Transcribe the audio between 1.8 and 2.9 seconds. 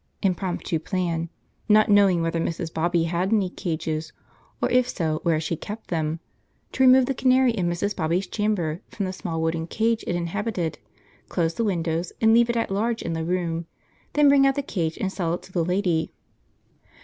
knowing whether Mrs.